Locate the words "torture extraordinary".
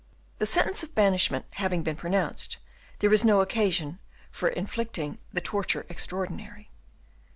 5.41-6.71